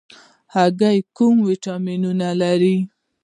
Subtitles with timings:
[0.53, 2.77] هګۍ کوم ویټامینونه لري؟